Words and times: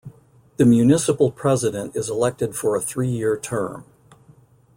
The 0.57 0.65
municipal 0.65 1.31
president 1.31 1.95
is 1.95 2.09
elected 2.09 2.55
for 2.55 2.75
a 2.75 2.81
three-year 2.81 3.37
term. 3.37 3.85